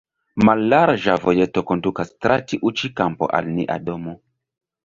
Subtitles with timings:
[0.47, 4.19] Mallarĝa vojeto kondukas tra tiu ĉi kampo al nia domo.